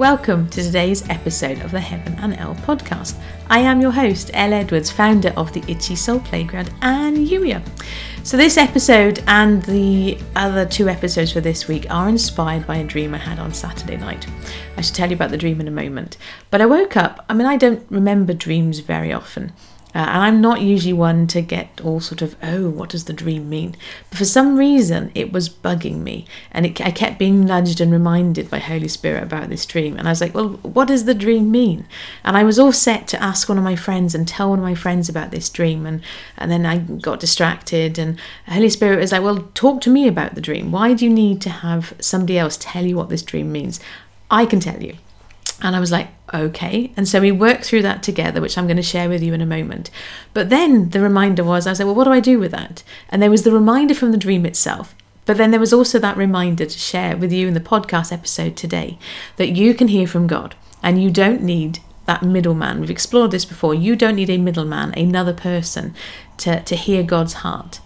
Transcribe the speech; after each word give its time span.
Welcome 0.00 0.48
to 0.48 0.62
today's 0.62 1.06
episode 1.10 1.60
of 1.60 1.72
the 1.72 1.78
Heaven 1.78 2.14
and 2.20 2.32
Elle 2.32 2.54
podcast. 2.54 3.20
I 3.50 3.58
am 3.58 3.82
your 3.82 3.90
host, 3.90 4.30
Elle 4.32 4.54
Edwards, 4.54 4.90
founder 4.90 5.28
of 5.36 5.52
the 5.52 5.62
Itchy 5.70 5.94
Soul 5.94 6.20
Playground 6.20 6.72
and 6.80 7.18
Youier. 7.28 7.62
So, 8.22 8.38
this 8.38 8.56
episode 8.56 9.22
and 9.26 9.62
the 9.64 10.18
other 10.34 10.64
two 10.64 10.88
episodes 10.88 11.32
for 11.32 11.42
this 11.42 11.68
week 11.68 11.84
are 11.90 12.08
inspired 12.08 12.66
by 12.66 12.78
a 12.78 12.84
dream 12.84 13.12
I 13.12 13.18
had 13.18 13.38
on 13.38 13.52
Saturday 13.52 13.98
night. 13.98 14.26
I 14.78 14.80
should 14.80 14.94
tell 14.94 15.10
you 15.10 15.16
about 15.16 15.32
the 15.32 15.36
dream 15.36 15.60
in 15.60 15.68
a 15.68 15.70
moment. 15.70 16.16
But 16.50 16.62
I 16.62 16.66
woke 16.66 16.96
up, 16.96 17.22
I 17.28 17.34
mean, 17.34 17.46
I 17.46 17.58
don't 17.58 17.84
remember 17.90 18.32
dreams 18.32 18.78
very 18.78 19.12
often. 19.12 19.52
Uh, 19.94 19.98
and 19.98 20.22
I'm 20.22 20.40
not 20.40 20.60
usually 20.60 20.92
one 20.92 21.26
to 21.28 21.40
get 21.40 21.80
all 21.82 21.98
sort 22.00 22.22
of, 22.22 22.36
oh, 22.42 22.70
what 22.70 22.90
does 22.90 23.04
the 23.04 23.12
dream 23.12 23.48
mean? 23.48 23.76
But 24.08 24.18
for 24.18 24.24
some 24.24 24.56
reason, 24.56 25.10
it 25.14 25.32
was 25.32 25.48
bugging 25.48 26.02
me. 26.02 26.26
And 26.52 26.66
it, 26.66 26.80
I 26.80 26.92
kept 26.92 27.18
being 27.18 27.44
nudged 27.44 27.80
and 27.80 27.90
reminded 27.90 28.48
by 28.48 28.58
Holy 28.58 28.86
Spirit 28.86 29.22
about 29.22 29.48
this 29.48 29.66
dream. 29.66 29.96
And 29.96 30.06
I 30.06 30.12
was 30.12 30.20
like, 30.20 30.34
well, 30.34 30.50
what 30.62 30.88
does 30.88 31.04
the 31.04 31.14
dream 31.14 31.50
mean? 31.50 31.86
And 32.24 32.36
I 32.36 32.44
was 32.44 32.58
all 32.58 32.72
set 32.72 33.08
to 33.08 33.22
ask 33.22 33.48
one 33.48 33.58
of 33.58 33.64
my 33.64 33.76
friends 33.76 34.14
and 34.14 34.28
tell 34.28 34.50
one 34.50 34.60
of 34.60 34.64
my 34.64 34.76
friends 34.76 35.08
about 35.08 35.32
this 35.32 35.50
dream. 35.50 35.86
And, 35.86 36.02
and 36.36 36.50
then 36.50 36.64
I 36.64 36.78
got 36.78 37.20
distracted. 37.20 37.98
And 37.98 38.20
Holy 38.46 38.70
Spirit 38.70 39.00
was 39.00 39.12
like, 39.12 39.22
well, 39.22 39.48
talk 39.54 39.80
to 39.82 39.90
me 39.90 40.06
about 40.06 40.36
the 40.36 40.40
dream. 40.40 40.70
Why 40.70 40.94
do 40.94 41.04
you 41.04 41.12
need 41.12 41.40
to 41.42 41.50
have 41.50 41.94
somebody 42.00 42.38
else 42.38 42.56
tell 42.60 42.86
you 42.86 42.96
what 42.96 43.08
this 43.08 43.22
dream 43.22 43.50
means? 43.50 43.80
I 44.30 44.46
can 44.46 44.60
tell 44.60 44.80
you. 44.80 44.96
And 45.62 45.76
I 45.76 45.80
was 45.80 45.92
like, 45.92 46.08
okay. 46.32 46.92
And 46.96 47.06
so 47.06 47.20
we 47.20 47.32
worked 47.32 47.64
through 47.64 47.82
that 47.82 48.02
together, 48.02 48.40
which 48.40 48.56
I'm 48.56 48.66
going 48.66 48.76
to 48.76 48.82
share 48.82 49.08
with 49.08 49.22
you 49.22 49.34
in 49.34 49.40
a 49.40 49.46
moment. 49.46 49.90
But 50.32 50.48
then 50.48 50.90
the 50.90 51.00
reminder 51.00 51.44
was, 51.44 51.66
I 51.66 51.74
said, 51.74 51.84
well, 51.84 51.94
what 51.94 52.04
do 52.04 52.12
I 52.12 52.20
do 52.20 52.38
with 52.38 52.52
that? 52.52 52.82
And 53.10 53.20
there 53.20 53.30
was 53.30 53.42
the 53.42 53.52
reminder 53.52 53.94
from 53.94 54.12
the 54.12 54.18
dream 54.18 54.46
itself. 54.46 54.94
But 55.26 55.36
then 55.36 55.50
there 55.50 55.60
was 55.60 55.72
also 55.72 55.98
that 55.98 56.16
reminder 56.16 56.64
to 56.64 56.78
share 56.78 57.16
with 57.16 57.32
you 57.32 57.46
in 57.46 57.54
the 57.54 57.60
podcast 57.60 58.12
episode 58.12 58.56
today 58.56 58.98
that 59.36 59.50
you 59.50 59.74
can 59.74 59.88
hear 59.88 60.06
from 60.06 60.26
God 60.26 60.54
and 60.82 61.02
you 61.02 61.10
don't 61.10 61.42
need 61.42 61.80
that 62.06 62.22
middleman. 62.22 62.80
We've 62.80 62.90
explored 62.90 63.30
this 63.30 63.44
before. 63.44 63.74
You 63.74 63.94
don't 63.94 64.16
need 64.16 64.30
a 64.30 64.38
middleman, 64.38 64.92
another 64.98 65.34
person, 65.34 65.94
to, 66.38 66.62
to 66.62 66.74
hear 66.74 67.02
God's 67.02 67.34
heart 67.34 67.80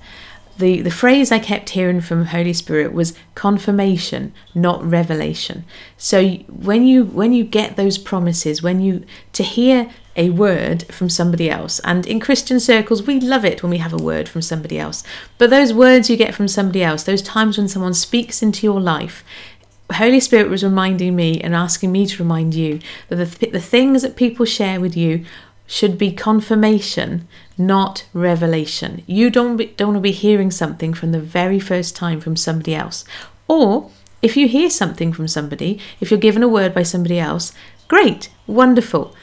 the, 0.58 0.82
the 0.82 0.90
phrase 0.90 1.32
I 1.32 1.38
kept 1.38 1.70
hearing 1.70 2.00
from 2.00 2.26
Holy 2.26 2.52
Spirit 2.52 2.92
was 2.92 3.14
confirmation, 3.34 4.32
not 4.54 4.84
revelation. 4.84 5.64
So 5.96 6.28
when 6.48 6.86
you 6.86 7.04
when 7.04 7.32
you 7.32 7.44
get 7.44 7.76
those 7.76 7.98
promises, 7.98 8.62
when 8.62 8.80
you 8.80 9.04
to 9.32 9.42
hear 9.42 9.90
a 10.16 10.30
word 10.30 10.84
from 10.92 11.08
somebody 11.08 11.50
else, 11.50 11.80
and 11.80 12.06
in 12.06 12.20
Christian 12.20 12.60
circles 12.60 13.02
we 13.02 13.18
love 13.18 13.44
it 13.44 13.62
when 13.62 13.70
we 13.70 13.78
have 13.78 13.92
a 13.92 14.02
word 14.02 14.28
from 14.28 14.42
somebody 14.42 14.78
else. 14.78 15.02
But 15.38 15.50
those 15.50 15.72
words 15.72 16.08
you 16.08 16.16
get 16.16 16.34
from 16.34 16.48
somebody 16.48 16.82
else, 16.82 17.02
those 17.02 17.22
times 17.22 17.58
when 17.58 17.68
someone 17.68 17.94
speaks 17.94 18.42
into 18.42 18.64
your 18.64 18.80
life, 18.80 19.24
Holy 19.92 20.20
Spirit 20.20 20.48
was 20.48 20.64
reminding 20.64 21.16
me 21.16 21.40
and 21.40 21.54
asking 21.54 21.92
me 21.92 22.06
to 22.06 22.22
remind 22.22 22.54
you 22.54 22.80
that 23.08 23.16
the, 23.16 23.46
the 23.50 23.60
things 23.60 24.02
that 24.02 24.16
people 24.16 24.46
share 24.46 24.80
with 24.80 24.96
you 24.96 25.24
should 25.74 25.98
be 25.98 26.12
confirmation, 26.12 27.26
not 27.58 28.06
revelation. 28.12 29.02
You 29.08 29.28
don't, 29.28 29.56
be, 29.56 29.66
don't 29.76 29.88
want 29.88 29.96
to 29.96 30.00
be 30.02 30.12
hearing 30.12 30.52
something 30.52 30.94
from 30.94 31.10
the 31.10 31.18
very 31.18 31.58
first 31.58 31.96
time 31.96 32.20
from 32.20 32.36
somebody 32.36 32.76
else. 32.76 33.04
Or 33.48 33.90
if 34.22 34.36
you 34.36 34.46
hear 34.46 34.70
something 34.70 35.12
from 35.12 35.26
somebody, 35.26 35.80
if 35.98 36.12
you're 36.12 36.20
given 36.20 36.44
a 36.44 36.48
word 36.48 36.74
by 36.74 36.84
somebody 36.84 37.18
else, 37.18 37.52
great, 37.88 38.28
wonderful. 38.46 39.16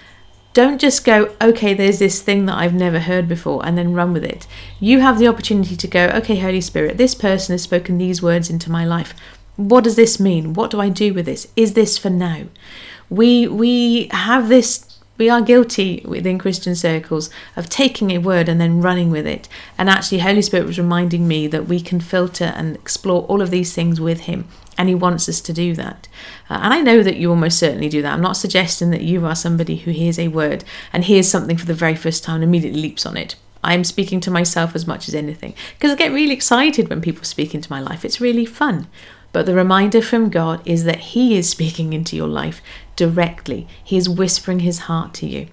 Don't 0.52 0.82
just 0.82 1.06
go, 1.06 1.34
okay, 1.42 1.74
there's 1.74 2.00
this 2.00 2.22
thing 2.22 2.48
that 2.48 2.58
I've 2.58 2.74
never 2.74 3.00
heard 3.00 3.30
before, 3.30 3.66
and 3.66 3.78
then 3.78 3.94
run 3.94 4.12
with 4.12 4.26
it. 4.26 4.46
You 4.82 5.00
have 5.00 5.20
the 5.20 5.30
opportunity 5.30 5.78
to 5.78 5.88
go, 5.88 6.08
okay, 6.08 6.36
Holy 6.36 6.60
Spirit, 6.60 6.98
this 6.98 7.16
person 7.16 7.54
has 7.54 7.62
spoken 7.62 7.98
these 7.98 8.22
words 8.22 8.50
into 8.50 8.70
my 8.70 8.84
life. 8.84 9.14
What 9.56 9.86
does 9.86 9.96
this 9.96 10.20
mean? 10.20 10.52
What 10.52 10.70
do 10.70 10.82
I 10.82 10.90
do 10.90 11.14
with 11.14 11.28
this? 11.28 11.48
Is 11.56 11.76
this 11.76 11.98
for 11.98 12.10
now? 12.10 12.48
We 13.10 13.48
we 13.48 14.10
have 14.12 14.50
this 14.50 14.91
we 15.22 15.30
are 15.30 15.40
guilty 15.40 16.02
within 16.04 16.40
Christian 16.40 16.74
circles 16.74 17.30
of 17.56 17.70
taking 17.70 18.10
a 18.10 18.18
word 18.18 18.50
and 18.50 18.60
then 18.60 18.82
running 18.82 19.12
with 19.12 19.28
it. 19.28 19.48
And 19.78 19.88
actually, 19.88 20.18
Holy 20.18 20.42
Spirit 20.42 20.66
was 20.66 20.80
reminding 20.80 21.28
me 21.28 21.46
that 21.46 21.68
we 21.68 21.80
can 21.80 22.00
filter 22.00 22.46
and 22.56 22.76
explore 22.76 23.22
all 23.28 23.40
of 23.40 23.52
these 23.52 23.72
things 23.72 24.02
with 24.02 24.22
Him. 24.22 24.48
And 24.80 24.90
He 24.90 24.96
wants 24.96 25.30
us 25.30 25.40
to 25.42 25.54
do 25.54 25.76
that. 25.76 26.08
Uh, 26.50 26.62
and 26.64 26.74
I 26.74 26.82
know 26.82 27.04
that 27.04 27.18
you 27.18 27.30
almost 27.30 27.60
certainly 27.60 27.88
do 27.88 28.02
that. 28.02 28.14
I'm 28.14 28.22
not 28.22 28.36
suggesting 28.36 28.90
that 28.90 29.04
you 29.04 29.24
are 29.28 29.36
somebody 29.36 29.76
who 29.76 29.92
hears 29.92 30.18
a 30.18 30.30
word 30.30 30.64
and 30.92 31.04
hears 31.04 31.30
something 31.30 31.56
for 31.56 31.68
the 31.68 31.76
very 31.76 31.96
first 31.96 32.24
time 32.24 32.38
and 32.38 32.44
immediately 32.44 32.82
leaps 32.82 33.06
on 33.06 33.16
it. 33.16 33.36
I'm 33.64 33.84
speaking 33.84 34.22
to 34.22 34.32
myself 34.32 34.74
as 34.74 34.88
much 34.88 35.08
as 35.08 35.14
anything 35.14 35.54
because 35.76 35.92
I 35.92 35.96
get 35.98 36.12
really 36.12 36.34
excited 36.34 36.90
when 36.90 37.00
people 37.00 37.26
speak 37.26 37.54
into 37.54 37.72
my 37.72 37.80
life. 37.80 38.04
It's 38.04 38.20
really 38.20 38.48
fun. 38.48 38.88
But 39.34 39.46
the 39.46 39.56
reminder 39.56 40.02
from 40.02 40.30
God 40.30 40.62
is 40.66 40.84
that 40.84 41.00
He 41.00 41.38
is 41.38 41.50
speaking 41.50 41.94
into 41.94 42.16
your 42.16 42.28
life 42.28 42.62
directly. 42.96 43.68
He 43.84 43.98
is 43.98 44.10
whispering 44.10 44.60
His 44.60 44.80
heart 44.80 45.14
to 45.16 45.28
you. 45.28 45.48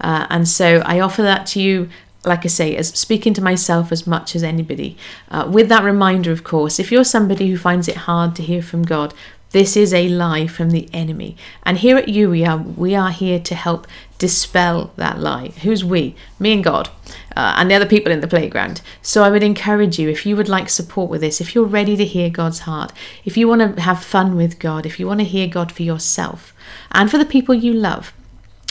Uh, 0.00 0.26
and 0.30 0.48
so 0.48 0.82
I 0.84 1.00
offer 1.00 1.22
that 1.22 1.46
to 1.48 1.60
you 1.60 1.88
like 2.24 2.44
I 2.44 2.48
say, 2.48 2.76
as 2.76 2.88
speaking 2.88 3.34
to 3.34 3.42
myself 3.42 3.90
as 3.90 4.06
much 4.06 4.36
as 4.36 4.44
anybody. 4.44 4.96
Uh, 5.30 5.48
with 5.50 5.68
that 5.70 5.82
reminder, 5.82 6.30
of 6.30 6.44
course, 6.44 6.78
if 6.78 6.92
you're 6.92 7.04
somebody 7.04 7.50
who 7.50 7.58
finds 7.58 7.88
it 7.88 7.96
hard 7.96 8.36
to 8.36 8.42
hear 8.42 8.62
from 8.62 8.84
God, 8.84 9.12
this 9.52 9.76
is 9.76 9.94
a 9.94 10.08
lie 10.08 10.46
from 10.46 10.70
the 10.70 10.88
enemy. 10.92 11.36
And 11.62 11.78
here 11.78 11.96
at 11.96 12.08
you, 12.08 12.30
we 12.30 12.44
are, 12.44 12.58
we 12.58 12.94
are 12.94 13.10
here 13.10 13.38
to 13.38 13.54
help 13.54 13.86
dispel 14.18 14.92
that 14.96 15.18
lie. 15.18 15.48
Who's 15.62 15.84
we? 15.84 16.14
Me 16.38 16.52
and 16.52 16.64
God, 16.64 16.88
uh, 17.36 17.54
and 17.56 17.70
the 17.70 17.74
other 17.74 17.86
people 17.86 18.12
in 18.12 18.20
the 18.20 18.28
playground. 18.28 18.80
So 19.02 19.22
I 19.22 19.30
would 19.30 19.42
encourage 19.42 19.98
you, 19.98 20.08
if 20.08 20.24
you 20.24 20.36
would 20.36 20.48
like 20.48 20.68
support 20.68 21.10
with 21.10 21.20
this, 21.20 21.40
if 21.40 21.54
you're 21.54 21.64
ready 21.64 21.96
to 21.96 22.04
hear 22.04 22.30
God's 22.30 22.60
heart, 22.60 22.92
if 23.24 23.36
you 23.36 23.46
want 23.46 23.76
to 23.76 23.82
have 23.82 24.02
fun 24.02 24.36
with 24.36 24.58
God, 24.58 24.86
if 24.86 24.98
you 24.98 25.06
want 25.06 25.20
to 25.20 25.24
hear 25.24 25.46
God 25.46 25.70
for 25.70 25.82
yourself 25.82 26.54
and 26.90 27.10
for 27.10 27.18
the 27.18 27.24
people 27.24 27.54
you 27.54 27.72
love, 27.72 28.12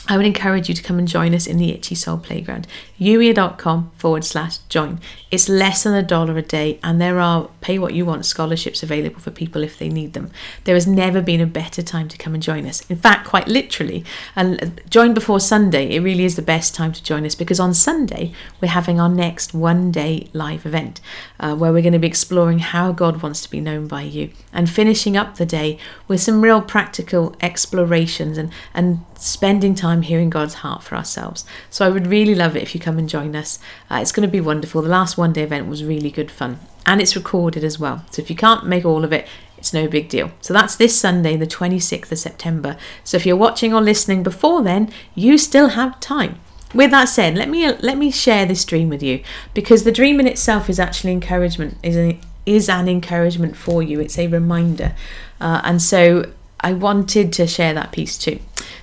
I 0.08 0.18
would 0.18 0.25
encourage 0.25 0.68
you 0.68 0.75
to 0.75 0.84
come 0.84 0.98
and 0.98 1.08
join 1.08 1.36
us 1.36 1.46
in 1.46 1.58
the 1.58 1.72
Itchy 1.72 1.96
Soul 1.96 2.18
Playground. 2.18 2.68
Youier.com 3.01 3.91
forward 3.97 4.23
slash 4.23 4.59
join. 4.69 5.00
It's 5.31 5.50
less 5.50 5.84
than 5.84 5.95
a 5.95 6.03
dollar 6.03 6.38
a 6.38 6.44
day, 6.44 6.79
and 6.84 7.01
there 7.01 7.19
are 7.19 7.50
pay 7.62 7.79
what 7.79 7.95
you 7.95 8.06
want 8.06 8.25
scholarships 8.25 8.84
available 8.84 9.19
for 9.19 9.31
people 9.31 9.63
if 9.63 9.79
they 9.79 9.89
need 9.89 10.13
them. 10.13 10.29
There 10.66 10.75
has 10.75 10.85
never 10.85 11.19
been 11.19 11.41
a 11.41 11.47
better 11.47 11.81
time 11.81 12.07
to 12.09 12.17
come 12.17 12.35
and 12.35 12.44
join 12.44 12.67
us. 12.67 12.81
In 12.91 12.97
fact, 12.97 13.28
quite 13.28 13.47
literally, 13.47 14.06
and 14.35 14.79
join 14.88 15.16
before 15.16 15.39
Sunday. 15.39 15.95
It 15.95 16.01
really 16.01 16.25
is 16.25 16.35
the 16.35 16.44
best 16.44 16.75
time 16.75 16.91
to 16.91 17.03
join 17.03 17.25
us 17.25 17.34
because 17.34 17.59
on 17.59 17.73
Sunday 17.73 18.34
we're 18.62 18.67
having 18.67 19.00
our 19.00 19.09
next 19.09 19.53
one 19.53 19.91
day 19.91 20.29
live 20.33 20.66
event 20.66 21.01
uh, 21.39 21.56
where 21.56 21.73
we're 21.73 21.81
going 21.81 21.94
to 21.94 22.00
be 22.00 22.07
exploring 22.07 22.59
how 22.59 22.91
God 22.91 23.23
wants 23.23 23.41
to 23.41 23.50
be 23.50 23.62
known 23.62 23.88
by 23.88 24.03
you 24.03 24.29
and 24.53 24.69
finishing 24.69 25.18
up 25.18 25.38
the 25.38 25.45
day 25.45 25.79
with 26.07 26.22
some 26.22 26.41
real 26.41 26.62
practical 26.62 27.35
explorations 27.41 28.38
and, 28.38 28.51
and 28.73 29.03
spending 29.18 29.75
time 29.75 30.01
hearing 30.01 30.29
God's 30.29 30.56
heart 30.56 30.83
for 30.83 30.95
ourselves. 30.95 31.45
So 31.69 31.85
I 31.85 31.89
would 31.89 32.07
really 32.07 32.35
love 32.35 32.56
it 32.56 32.63
if 32.63 32.75
you 32.75 32.81
come 32.81 32.91
and 32.97 33.09
join 33.09 33.35
us. 33.35 33.59
Uh, 33.90 34.00
it's 34.02 34.12
going 34.12 34.28
to 34.28 34.31
be 34.31 34.41
wonderful. 34.41 34.81
The 34.81 34.90
last 34.90 35.18
one 35.18 35.34
day 35.34 35.44
event 35.44 35.68
was 35.68 35.84
really 35.84 36.12
good 36.12 36.31
fun 36.31 36.59
and 36.85 37.02
it's 37.02 37.16
recorded 37.16 37.63
as 37.63 37.79
well. 37.79 38.06
So 38.12 38.22
if 38.22 38.29
you 38.29 38.35
can't 38.35 38.66
make 38.66 38.85
all 38.85 39.03
of 39.03 39.13
it, 39.13 39.28
it's 39.57 39.74
no 39.74 39.88
big 39.88 40.09
deal. 40.09 40.31
So 40.41 40.53
that's 40.53 40.75
this 40.75 41.00
Sunday, 41.00 41.38
the 41.38 41.46
26th 41.46 42.12
of 42.12 42.18
September. 42.18 42.78
So 43.03 43.18
if 43.18 43.25
you're 43.25 43.35
watching 43.35 43.74
or 43.74 43.81
listening 43.81 44.24
before 44.24 44.63
then, 44.63 44.91
you 45.13 45.38
still 45.38 45.69
have 45.69 46.00
time. 46.00 46.40
With 46.74 46.91
that 46.91 47.06
said, 47.06 47.35
let 47.35 47.50
me 47.50 47.69
let 47.69 47.97
me 47.97 48.12
share 48.12 48.46
this 48.46 48.63
dream 48.63 48.90
with 48.90 49.03
you 49.03 49.22
because 49.53 49.84
the 49.84 49.91
dream 49.91 50.19
in 50.19 50.28
itself 50.28 50.69
is 50.69 50.80
actually 50.80 51.12
encouragement 51.12 51.78
is 51.84 51.97
an, 51.97 52.19
is 52.46 52.69
an 52.69 52.88
encouragement 52.88 53.57
for 53.57 53.84
you. 53.84 54.00
It's 54.00 54.18
a 54.18 54.28
reminder, 54.28 54.96
uh, 55.41 55.59
and 55.66 55.81
so 55.81 56.31
I 56.62 56.72
wanted 56.72 57.34
to 57.34 57.46
share 57.46 57.74
that 57.74 57.91
piece 57.91 58.18
too. 58.18 58.40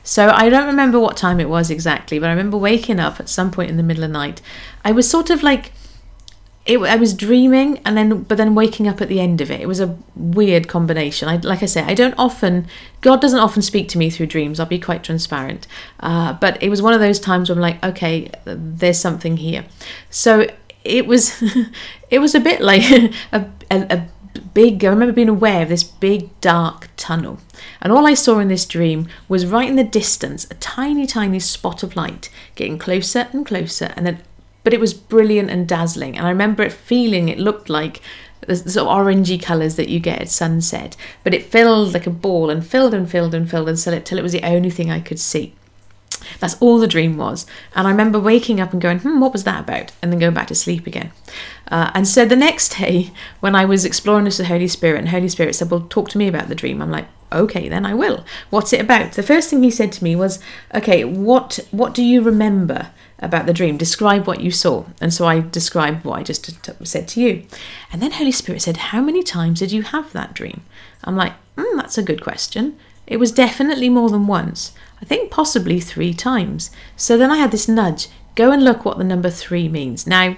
So 0.08 0.30
I 0.30 0.48
don't 0.48 0.66
remember 0.66 0.98
what 0.98 1.18
time 1.18 1.38
it 1.38 1.50
was 1.50 1.70
exactly, 1.70 2.18
but 2.18 2.28
I 2.28 2.30
remember 2.30 2.56
waking 2.56 2.98
up 2.98 3.20
at 3.20 3.28
some 3.28 3.50
point 3.50 3.68
in 3.68 3.76
the 3.76 3.82
middle 3.82 4.02
of 4.04 4.08
the 4.08 4.14
night. 4.14 4.40
I 4.82 4.90
was 4.90 5.06
sort 5.06 5.28
of 5.28 5.42
like 5.42 5.70
it, 6.64 6.78
I 6.78 6.96
was 6.96 7.12
dreaming 7.12 7.78
and 7.84 7.94
then 7.94 8.22
but 8.22 8.38
then 8.38 8.54
waking 8.54 8.88
up 8.88 9.02
at 9.02 9.10
the 9.10 9.20
end 9.20 9.42
of 9.42 9.50
it. 9.50 9.60
It 9.60 9.68
was 9.68 9.80
a 9.80 9.98
weird 10.16 10.66
combination. 10.66 11.28
I, 11.28 11.36
like 11.36 11.62
I 11.62 11.66
say, 11.66 11.82
I 11.82 11.92
don't 11.92 12.14
often 12.16 12.68
God 13.02 13.20
doesn't 13.20 13.38
often 13.38 13.60
speak 13.60 13.90
to 13.90 13.98
me 13.98 14.08
through 14.08 14.28
dreams. 14.28 14.58
I'll 14.58 14.64
be 14.64 14.78
quite 14.78 15.04
transparent. 15.04 15.66
Uh, 16.00 16.32
but 16.32 16.62
it 16.62 16.70
was 16.70 16.80
one 16.80 16.94
of 16.94 17.00
those 17.00 17.20
times 17.20 17.50
where 17.50 17.56
I'm 17.56 17.60
like, 17.60 17.84
okay, 17.84 18.30
there's 18.46 18.98
something 18.98 19.36
here. 19.36 19.66
So 20.08 20.46
it 20.84 21.06
was 21.06 21.42
it 22.10 22.20
was 22.20 22.34
a 22.34 22.40
bit 22.40 22.62
like 22.62 22.80
a, 23.32 23.46
a, 23.70 23.86
a 23.90 24.08
big, 24.38 24.84
I 24.84 24.88
remember 24.88 25.12
being 25.12 25.28
aware 25.28 25.62
of 25.62 25.68
this 25.68 25.84
big 25.84 26.28
dark 26.40 26.88
tunnel. 26.96 27.38
And 27.80 27.92
all 27.92 28.06
I 28.06 28.14
saw 28.14 28.38
in 28.38 28.48
this 28.48 28.66
dream 28.66 29.08
was 29.28 29.46
right 29.46 29.68
in 29.68 29.76
the 29.76 29.84
distance 29.84 30.46
a 30.50 30.54
tiny, 30.54 31.06
tiny 31.06 31.40
spot 31.40 31.82
of 31.82 31.96
light 31.96 32.30
getting 32.54 32.78
closer 32.78 33.28
and 33.32 33.44
closer. 33.44 33.92
And 33.96 34.06
then, 34.06 34.22
but 34.64 34.74
it 34.74 34.80
was 34.80 34.94
brilliant 34.94 35.50
and 35.50 35.68
dazzling. 35.68 36.16
And 36.16 36.26
I 36.26 36.30
remember 36.30 36.62
it 36.62 36.72
feeling 36.72 37.28
it 37.28 37.38
looked 37.38 37.68
like 37.68 38.00
the 38.40 38.56
sort 38.56 38.88
of 38.88 38.96
orangey 38.96 39.40
colours 39.40 39.76
that 39.76 39.88
you 39.88 40.00
get 40.00 40.20
at 40.20 40.28
sunset. 40.28 40.96
But 41.24 41.34
it 41.34 41.44
filled 41.44 41.94
like 41.94 42.06
a 42.06 42.10
ball 42.10 42.50
and 42.50 42.66
filled 42.66 42.94
and 42.94 43.10
filled 43.10 43.34
and 43.34 43.48
filled 43.48 43.68
until 43.68 43.92
it, 43.92 44.06
till 44.06 44.18
it 44.18 44.22
was 44.22 44.32
the 44.32 44.44
only 44.44 44.70
thing 44.70 44.90
I 44.90 45.00
could 45.00 45.18
see. 45.18 45.54
That's 46.40 46.56
all 46.60 46.78
the 46.78 46.86
dream 46.86 47.16
was. 47.16 47.46
And 47.74 47.86
I 47.86 47.90
remember 47.90 48.18
waking 48.18 48.60
up 48.60 48.72
and 48.72 48.80
going, 48.80 49.00
hmm, 49.00 49.20
what 49.20 49.32
was 49.32 49.44
that 49.44 49.60
about? 49.60 49.92
And 50.02 50.12
then 50.12 50.20
going 50.20 50.34
back 50.34 50.48
to 50.48 50.54
sleep 50.54 50.86
again. 50.86 51.12
Uh, 51.70 51.90
and 51.94 52.06
so 52.06 52.24
the 52.24 52.36
next 52.36 52.76
day, 52.78 53.10
when 53.40 53.54
I 53.54 53.64
was 53.64 53.84
exploring 53.84 54.24
this 54.24 54.38
with 54.38 54.48
Holy 54.48 54.68
Spirit, 54.68 54.98
and 54.98 55.08
Holy 55.08 55.28
Spirit 55.28 55.54
said, 55.54 55.70
well, 55.70 55.86
talk 55.88 56.08
to 56.10 56.18
me 56.18 56.28
about 56.28 56.48
the 56.48 56.54
dream. 56.54 56.80
I'm 56.80 56.90
like, 56.90 57.06
okay, 57.32 57.68
then 57.68 57.84
I 57.84 57.94
will. 57.94 58.24
What's 58.50 58.72
it 58.72 58.80
about? 58.80 59.12
The 59.12 59.22
first 59.22 59.50
thing 59.50 59.62
he 59.62 59.70
said 59.70 59.92
to 59.92 60.04
me 60.04 60.16
was, 60.16 60.38
okay, 60.74 61.04
what 61.04 61.58
what 61.70 61.94
do 61.94 62.02
you 62.02 62.22
remember 62.22 62.90
about 63.18 63.46
the 63.46 63.52
dream? 63.52 63.76
Describe 63.76 64.26
what 64.26 64.40
you 64.40 64.50
saw. 64.50 64.84
And 65.00 65.12
so 65.12 65.26
I 65.26 65.40
described 65.40 66.04
what 66.04 66.18
I 66.18 66.22
just 66.22 66.70
said 66.86 67.08
to 67.08 67.20
you. 67.20 67.46
And 67.92 68.00
then 68.00 68.12
Holy 68.12 68.32
Spirit 68.32 68.62
said, 68.62 68.76
how 68.76 69.00
many 69.00 69.22
times 69.22 69.58
did 69.58 69.72
you 69.72 69.82
have 69.82 70.12
that 70.12 70.34
dream? 70.34 70.62
I'm 71.04 71.16
like, 71.16 71.34
mm, 71.56 71.76
that's 71.76 71.98
a 71.98 72.02
good 72.02 72.22
question. 72.22 72.78
It 73.08 73.16
was 73.16 73.32
definitely 73.32 73.88
more 73.88 74.10
than 74.10 74.26
once. 74.26 74.72
I 75.02 75.04
think 75.04 75.30
possibly 75.30 75.80
three 75.80 76.14
times. 76.14 76.70
So 76.96 77.16
then 77.16 77.30
I 77.30 77.38
had 77.38 77.50
this 77.50 77.66
nudge 77.66 78.08
go 78.34 78.52
and 78.52 78.62
look 78.62 78.84
what 78.84 78.98
the 78.98 79.04
number 79.04 79.30
three 79.30 79.68
means. 79.68 80.06
Now, 80.06 80.36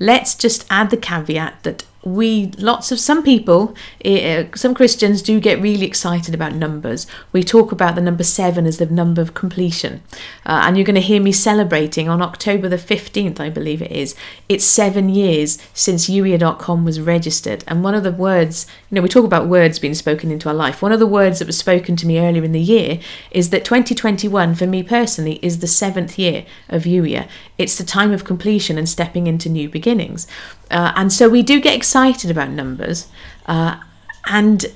let's 0.00 0.34
just 0.34 0.66
add 0.68 0.90
the 0.90 0.96
caveat 0.96 1.62
that 1.62 1.84
we 2.04 2.46
lots 2.58 2.90
of 2.90 2.98
some 2.98 3.22
people 3.22 3.74
uh, 4.04 4.44
some 4.54 4.74
christians 4.74 5.22
do 5.22 5.38
get 5.38 5.60
really 5.60 5.86
excited 5.86 6.34
about 6.34 6.54
numbers. 6.54 7.06
We 7.32 7.42
talk 7.42 7.72
about 7.72 7.94
the 7.94 8.00
number 8.00 8.24
seven 8.24 8.66
as 8.66 8.78
the 8.78 8.86
number 8.86 9.22
of 9.22 9.34
completion. 9.34 10.02
Uh, 10.44 10.62
and 10.64 10.76
you're 10.76 10.84
going 10.84 10.96
to 10.96 11.00
hear 11.00 11.20
me 11.20 11.32
celebrating 11.32 12.08
on 12.08 12.20
october 12.20 12.68
the 12.68 12.76
15th 12.76 13.38
i 13.38 13.48
believe 13.48 13.80
it 13.80 13.92
is. 13.92 14.14
It's 14.48 14.64
seven 14.64 15.08
years 15.08 15.58
since 15.74 16.08
youier.com 16.08 16.84
was 16.84 17.00
registered. 17.00 17.64
And 17.68 17.84
one 17.84 17.94
of 17.94 18.02
the 18.02 18.12
words 18.12 18.66
you 18.90 18.96
know 18.96 19.02
we 19.02 19.08
talk 19.08 19.24
about 19.24 19.48
words 19.48 19.78
being 19.78 19.94
spoken 19.94 20.30
into 20.30 20.48
our 20.48 20.54
life. 20.54 20.82
One 20.82 20.92
of 20.92 21.00
the 21.00 21.06
words 21.06 21.38
that 21.38 21.46
was 21.46 21.58
spoken 21.58 21.96
to 21.96 22.06
me 22.06 22.18
earlier 22.18 22.44
in 22.44 22.52
the 22.52 22.60
year 22.60 22.98
is 23.30 23.50
that 23.50 23.64
2021 23.64 24.54
for 24.54 24.66
me 24.66 24.82
personally 24.82 25.38
is 25.42 25.60
the 25.60 25.66
seventh 25.66 26.18
year 26.18 26.44
of 26.68 26.82
youier 26.84 27.28
it's 27.58 27.78
the 27.78 27.84
time 27.84 28.12
of 28.12 28.24
completion 28.24 28.78
and 28.78 28.88
stepping 28.88 29.26
into 29.26 29.48
new 29.48 29.68
beginnings 29.68 30.26
uh, 30.72 30.92
and 30.96 31.12
so 31.12 31.28
we 31.28 31.42
do 31.42 31.60
get 31.60 31.74
excited 31.74 32.30
about 32.30 32.50
numbers. 32.50 33.08
Uh, 33.46 33.78
and 34.26 34.66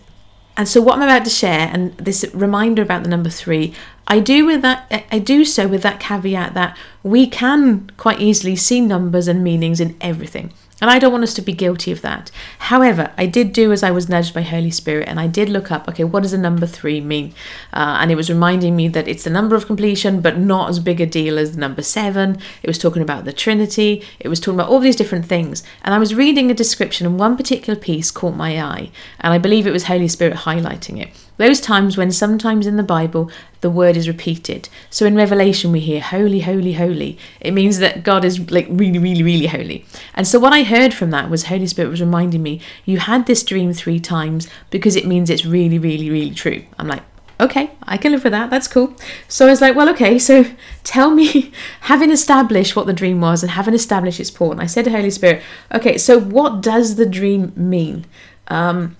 and 0.57 0.69
so 0.69 0.81
what 0.81 0.97
I'm 0.97 1.03
about 1.03 1.25
to 1.25 1.31
share 1.31 1.71
and 1.73 1.97
this 1.99 2.25
reminder 2.33 2.81
about 2.83 3.03
the 3.03 3.11
number 3.11 3.29
three, 3.29 3.75
I 4.07 4.21
do 4.21 4.47
with 4.47 4.63
that 4.63 5.05
I 5.11 5.19
do 5.19 5.45
so 5.45 5.67
with 5.67 5.83
that 5.83 6.01
caveat 6.01 6.55
that 6.55 6.77
we 7.03 7.27
can 7.27 7.91
quite 7.97 8.21
easily 8.21 8.57
see 8.57 8.81
numbers 8.81 9.29
and 9.29 9.43
meanings 9.43 9.81
in 9.81 9.97
everything. 10.01 10.53
And 10.81 10.91
I 10.91 10.99
don't 10.99 11.13
want 11.13 11.25
us 11.25 11.33
to 11.35 11.43
be 11.43 11.55
guilty 11.55 11.91
of 11.91 12.03
that. 12.03 12.31
However, 12.59 13.11
I 13.17 13.25
did 13.25 13.55
do 13.55 13.73
as 13.73 13.83
I 13.83 13.91
was 13.91 14.11
nudged 14.11 14.35
by 14.35 14.43
Holy 14.43 14.71
Spirit 14.71 15.09
and 15.09 15.19
I 15.19 15.27
did 15.27 15.49
look 15.49 15.73
up, 15.73 15.89
okay, 15.89 16.05
what 16.05 16.23
does 16.23 16.33
the 16.33 16.39
number 16.39 16.67
three 16.67 17.01
mean? 17.01 17.33
Uh, 17.73 17.97
and 18.01 18.11
it 18.11 18.15
was 18.15 18.29
reminding 18.29 18.77
me 18.77 18.89
that 18.89 19.09
it's 19.09 19.25
the 19.25 19.31
number 19.31 19.57
of 19.57 19.67
completion, 19.67 20.21
but 20.21 20.37
not 20.37 20.69
as 20.69 20.79
big 20.79 21.01
a 21.01 21.07
deal 21.07 21.39
as 21.39 21.53
the 21.53 21.61
number 21.61 21.81
seven. 21.83 22.39
It 22.63 22.67
was 22.67 22.79
talking 22.79 23.01
about 23.01 23.25
the 23.25 23.33
Trinity. 23.33 24.05
It 24.21 24.29
was 24.29 24.39
talking 24.39 24.61
about 24.61 24.69
all 24.69 24.81
these 24.81 24.97
different 24.97 25.25
things. 25.25 25.63
And 25.83 25.95
I 25.95 25.99
was 25.99 26.15
reading 26.15 26.51
a 26.51 26.55
description 26.55 27.07
and 27.07 27.19
one 27.19 27.39
particular 27.39 27.79
piece 27.79 28.11
caught 28.11 28.37
my 28.37 28.61
eye. 28.63 28.91
And 29.21 29.33
I 29.33 29.39
believe 29.39 29.67
it 29.67 29.73
was 29.73 29.85
Holy 29.85 30.09
Spirit 30.09 30.37
highlighting 30.39 31.01
it. 31.01 31.09
Those 31.39 31.61
times 31.61 31.97
when 31.97 32.11
sometimes 32.11 32.67
in 32.67 32.77
the 32.77 32.83
Bible 32.83 33.31
the 33.61 33.71
word 33.71 33.97
is 33.97 34.09
repeated. 34.09 34.69
So 34.91 35.07
in 35.07 35.15
Revelation 35.15 35.73
we 35.73 35.81
hear 35.81 36.01
holy, 36.01 36.41
holy, 36.41 36.75
holy. 36.75 37.19
It 37.41 37.53
means 37.53 37.79
that 37.79 38.05
God 38.05 38.25
is 38.25 38.51
like 38.51 38.67
really, 38.71 38.99
really, 38.99 39.23
really 39.23 39.47
holy. 39.47 39.85
And 40.15 40.27
so 40.27 40.39
what 40.39 40.53
I 40.53 40.63
heard 40.63 40.95
from 40.95 41.11
that 41.11 41.31
was 41.31 41.45
Holy 41.45 41.67
Spirit 41.67 41.91
was 41.91 42.01
reminding 42.01 42.43
me, 42.43 42.61
you 42.85 42.99
had 42.99 43.27
this 43.27 43.43
dream 43.43 43.73
three 43.73 44.01
times 44.01 44.49
because 44.71 44.97
it 44.97 45.07
means 45.07 45.31
it's 45.31 45.45
really, 45.45 45.79
really, 45.79 46.11
really 46.11 46.35
true. 46.35 46.65
I'm 46.79 46.89
like, 46.89 47.03
okay, 47.39 47.71
I 47.83 47.97
can 47.97 48.13
live 48.13 48.25
with 48.25 48.33
that. 48.33 48.51
That's 48.51 48.69
cool. 48.69 48.95
So 49.29 49.47
I 49.47 49.51
was 49.51 49.61
like, 49.61 49.77
well, 49.77 49.89
okay, 49.91 50.19
so 50.19 50.45
tell 50.85 51.11
me, 51.11 51.53
having 51.83 52.11
established 52.11 52.77
what 52.77 52.87
the 52.87 52.93
dream 52.93 53.21
was 53.21 53.43
and 53.43 53.53
having 53.53 53.75
established 53.75 54.21
its 54.21 54.31
port, 54.31 54.53
and 54.53 54.63
I 54.63 54.67
said 54.67 54.85
to 54.85 54.91
Holy 54.91 55.11
Spirit, 55.11 55.43
okay, 55.73 55.99
so 55.99 56.19
what 56.19 56.63
does 56.63 56.97
the 56.97 57.07
dream 57.07 57.53
mean? 57.57 58.07
Um, 58.49 58.97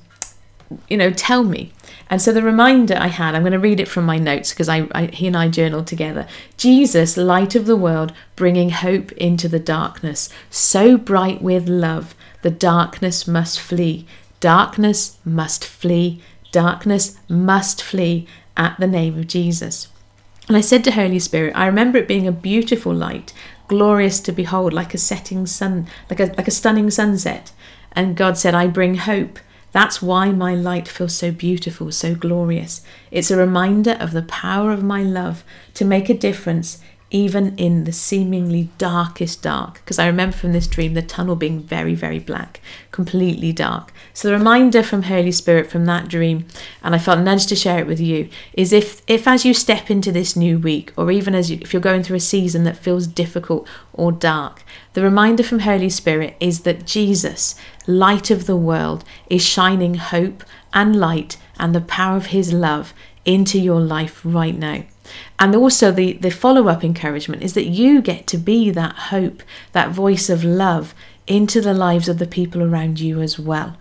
you 0.89 0.97
know, 0.97 1.11
tell 1.11 1.45
me. 1.45 1.73
And 2.09 2.23
so 2.23 2.33
the 2.33 2.43
reminder 2.43 2.97
I 2.97 3.09
had, 3.09 3.35
I'm 3.35 3.43
going 3.43 3.53
to 3.53 3.59
read 3.59 3.81
it 3.81 3.89
from 3.89 4.05
my 4.05 4.17
notes 4.17 4.53
because 4.53 4.69
I, 4.69 4.87
I, 4.93 5.07
he 5.07 5.27
and 5.27 5.37
I 5.37 5.49
journaled 5.49 5.87
together. 5.87 6.27
Jesus, 6.57 7.17
light 7.17 7.55
of 7.55 7.67
the 7.67 7.77
world, 7.77 8.13
bringing 8.37 8.71
hope 8.71 9.11
into 9.13 9.49
the 9.49 9.59
darkness, 9.59 10.29
so 10.49 10.97
bright 10.97 11.43
with 11.43 11.69
love, 11.69 12.15
the 12.43 12.51
darkness 12.51 13.27
must 13.27 13.61
flee. 13.61 14.07
Darkness 14.39 15.19
must 15.25 15.65
flee. 15.65 16.23
Darkness 16.53 17.17
must 17.29 17.83
flee 17.83 18.29
at 18.57 18.79
the 18.79 18.87
name 18.87 19.19
of 19.19 19.27
Jesus. 19.27 19.89
And 20.47 20.57
I 20.57 20.61
said 20.61 20.85
to 20.85 20.93
Holy 20.93 21.19
Spirit, 21.19 21.55
I 21.57 21.67
remember 21.67 21.99
it 21.99 22.07
being 22.07 22.29
a 22.29 22.33
beautiful 22.33 22.95
light, 22.95 23.33
glorious 23.67 24.21
to 24.21 24.33
behold, 24.33 24.73
like 24.73 24.95
a 24.95 24.99
setting 24.99 25.45
sun, 25.45 25.89
like 26.09 26.21
a, 26.21 26.27
like 26.37 26.47
a 26.47 26.53
stunning 26.53 26.89
sunset. 26.91 27.51
And 27.93 28.17
God 28.17 28.39
said, 28.39 28.55
I 28.55 28.69
bring 28.69 28.95
hope 28.95 29.41
that's 29.77 30.01
why 30.01 30.33
my 30.33 30.55
light 30.55 30.89
feels 30.89 31.15
so 31.15 31.31
beautiful, 31.31 31.93
so 31.93 32.15
glorious. 32.15 32.81
It's 33.11 33.31
a 33.31 33.37
reminder 33.37 33.93
of 34.01 34.13
the 34.13 34.23
power 34.23 34.73
of 34.73 34.83
my 34.83 35.03
love 35.03 35.45
to 35.75 35.85
make 35.85 36.09
a 36.09 36.15
difference 36.15 36.79
even 37.11 37.57
in 37.57 37.85
the 37.85 37.93
seemingly 37.93 38.69
darkest 38.79 39.41
dark. 39.43 39.75
Because 39.75 39.99
I 39.99 40.07
remember 40.07 40.37
from 40.37 40.53
this 40.53 40.67
dream 40.67 40.95
the 40.95 41.03
tunnel 41.03 41.37
being 41.37 41.63
very, 41.63 41.95
very 41.95 42.19
black, 42.19 42.61
completely 42.91 43.53
dark. 43.53 43.93
So 44.13 44.29
the 44.29 44.37
reminder 44.37 44.83
from 44.83 45.03
Holy 45.05 45.31
Spirit 45.31 45.71
from 45.71 45.85
that 45.87 46.09
dream, 46.09 46.47
and 46.83 46.95
I 46.95 46.99
felt 46.99 47.21
nudged 47.21 47.49
to 47.51 47.57
share 47.57 47.79
it 47.79 47.87
with 47.87 48.01
you, 48.01 48.29
is 48.55 48.73
if 48.73 49.03
if 49.07 49.29
as 49.29 49.45
you 49.45 49.55
step 49.55 49.89
into 49.89 50.11
this 50.11 50.35
new 50.35 50.59
week, 50.59 50.93
or 50.97 51.11
even 51.13 51.35
as 51.35 51.51
you, 51.51 51.59
if 51.61 51.73
you're 51.73 51.81
going 51.81 52.03
through 52.03 52.17
a 52.17 52.21
season 52.21 52.65
that 52.65 52.77
feels 52.77 53.07
difficult 53.07 53.69
or 53.93 54.11
dark, 54.11 54.65
the 54.95 55.03
reminder 55.03 55.43
from 55.43 55.61
Holy 55.61 55.91
Spirit 55.91 56.37
is 56.41 56.61
that 56.61 56.87
Jesus, 56.87 57.55
light 57.87 58.31
of 58.31 58.47
the 58.47 58.57
world, 58.57 59.05
is 59.29 59.45
shining 59.45 59.95
hope 59.95 60.45
and 60.73 60.97
light 60.97 61.37
and 61.59 61.75
the 61.75 61.81
power 61.81 62.17
of 62.17 62.27
his 62.27 62.53
love 62.53 62.93
into 63.25 63.59
your 63.59 63.81
life 63.81 64.21
right 64.25 64.57
now. 64.57 64.85
And 65.39 65.55
also, 65.55 65.93
the, 65.93 66.15
the 66.15 66.31
follow 66.31 66.69
up 66.69 66.83
encouragement 66.83 67.43
is 67.43 67.55
that 67.55 67.67
you 67.67 68.03
get 68.03 68.27
to 68.29 68.39
be 68.39 68.71
that 68.71 68.95
hope, 68.95 69.43
that 69.73 69.91
voice 69.91 70.29
of 70.29 70.45
love 70.45 70.95
into 71.27 71.61
the 71.61 71.75
lives 71.75 72.09
of 72.09 72.19
the 72.19 72.27
people 72.27 72.63
around 72.63 73.01
you 73.01 73.21
as 73.21 73.39
well. 73.39 73.77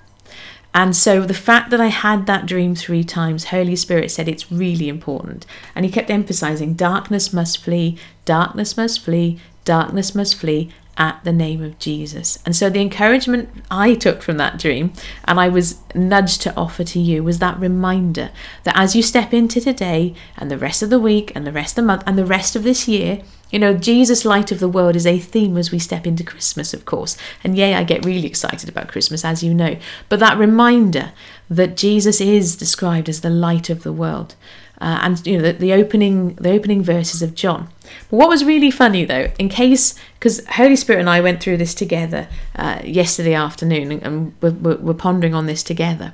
And 0.73 0.95
so, 0.95 1.21
the 1.21 1.33
fact 1.33 1.69
that 1.69 1.79
I 1.79 1.87
had 1.87 2.25
that 2.25 2.45
dream 2.45 2.75
three 2.75 3.03
times, 3.03 3.45
Holy 3.45 3.75
Spirit 3.75 4.11
said 4.11 4.27
it's 4.27 4.51
really 4.51 4.89
important. 4.89 5.45
And 5.73 5.85
He 5.85 5.91
kept 5.91 6.09
emphasizing 6.09 6.73
darkness 6.73 7.31
must 7.31 7.59
flee, 7.59 7.97
darkness 8.25 8.75
must 8.75 8.99
flee, 8.99 9.39
darkness 9.63 10.13
must 10.13 10.35
flee, 10.35 10.71
at 10.97 11.23
the 11.23 11.33
name 11.33 11.61
of 11.61 11.77
Jesus. 11.79 12.39
And 12.45 12.55
so 12.55 12.69
the 12.69 12.81
encouragement 12.81 13.49
I 13.69 13.95
took 13.95 14.21
from 14.21 14.37
that 14.37 14.57
dream 14.57 14.93
and 15.25 15.39
I 15.39 15.49
was 15.49 15.81
nudged 15.93 16.41
to 16.43 16.55
offer 16.55 16.83
to 16.85 16.99
you 16.99 17.23
was 17.23 17.39
that 17.39 17.59
reminder 17.59 18.31
that 18.63 18.77
as 18.77 18.95
you 18.95 19.01
step 19.01 19.33
into 19.33 19.59
today 19.59 20.15
and 20.37 20.49
the 20.49 20.57
rest 20.57 20.81
of 20.81 20.89
the 20.89 20.99
week 20.99 21.31
and 21.35 21.45
the 21.45 21.51
rest 21.51 21.73
of 21.73 21.83
the 21.83 21.87
month 21.87 22.03
and 22.05 22.17
the 22.17 22.25
rest 22.25 22.55
of 22.55 22.63
this 22.63 22.87
year, 22.87 23.21
you 23.51 23.59
know, 23.59 23.73
Jesus, 23.73 24.25
light 24.25 24.51
of 24.51 24.59
the 24.59 24.67
world, 24.67 24.95
is 24.95 25.05
a 25.05 25.19
theme 25.19 25.55
as 25.57 25.71
we 25.71 25.79
step 25.79 26.07
into 26.07 26.23
Christmas, 26.23 26.73
of 26.73 26.85
course. 26.85 27.15
And 27.43 27.55
yay, 27.55 27.75
I 27.75 27.83
get 27.83 28.03
really 28.03 28.27
excited 28.27 28.67
about 28.67 28.87
Christmas, 28.87 29.23
as 29.23 29.43
you 29.43 29.53
know. 29.53 29.77
But 30.09 30.19
that 30.19 30.37
reminder 30.37 31.11
that 31.49 31.77
Jesus 31.77 32.19
is 32.19 32.55
described 32.55 33.07
as 33.07 33.21
the 33.21 33.29
light 33.29 33.69
of 33.69 33.83
the 33.83 33.93
world 33.93 34.35
uh, 34.81 34.99
and 35.01 35.25
you 35.25 35.37
know 35.37 35.43
the, 35.43 35.53
the, 35.53 35.73
opening 35.73 36.35
the 36.35 36.51
opening 36.51 36.81
verses 36.81 37.21
of 37.21 37.35
John. 37.35 37.69
But 38.09 38.17
what 38.17 38.29
was 38.29 38.43
really 38.43 38.71
funny 38.71 39.05
though, 39.05 39.31
in 39.39 39.49
case 39.49 39.95
because 40.19 40.45
Holy 40.47 40.75
Spirit 40.75 40.99
and 40.99 41.09
I 41.09 41.21
went 41.21 41.41
through 41.41 41.57
this 41.57 41.73
together 41.73 42.27
uh, 42.55 42.81
yesterday 42.83 43.33
afternoon 43.33 43.91
and, 43.91 44.03
and 44.03 44.33
we're, 44.41 44.77
we're 44.77 44.93
pondering 44.93 45.33
on 45.33 45.45
this 45.45 45.63
together. 45.63 46.13